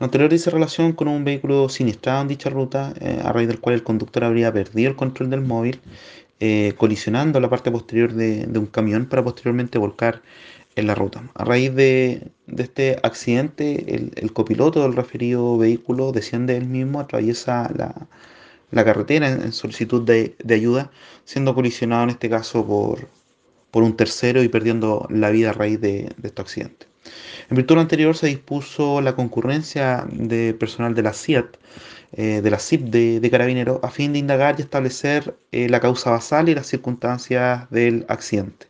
[0.00, 3.60] Lo anterior dice relación con un vehículo siniestrado en dicha ruta, eh, a raíz del
[3.60, 5.80] cual el conductor habría perdido el control del móvil,
[6.40, 10.22] eh, colisionando la parte posterior de, un camión para posteriormente volcar
[10.74, 11.30] en la ruta.
[11.34, 17.94] A raíz de, este accidente, el, copiloto del referido vehículo desciende él mismo, atraviesa la,
[18.72, 20.90] la carretera en, solicitud de, ayuda,
[21.24, 23.08] siendo colisionado en este caso por,
[23.70, 26.93] por un tercero y perdiendo la vida a raíz de, de este accidente.
[27.50, 31.56] En virtud de lo anterior se dispuso la concurrencia de personal de la CIAT,
[32.12, 36.10] eh, de la CIP de, Carabineros, a fin de indagar y establecer eh, la causa
[36.10, 38.68] basal y las circunstancias del accidente.